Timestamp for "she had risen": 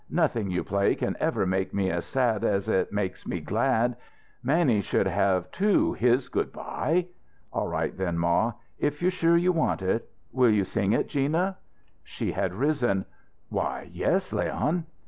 12.03-13.05